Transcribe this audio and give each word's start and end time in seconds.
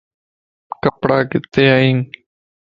ڪپڙا 0.83 1.17
ڪٿي 1.31 1.63
ان 1.77 1.97